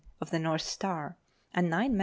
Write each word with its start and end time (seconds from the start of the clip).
of 0.19 0.31
the 0.31 0.39
North 0.39 0.63
Star), 0.63 1.15
and 1.53 1.69
nine 1.69 1.91
men. 1.95 1.99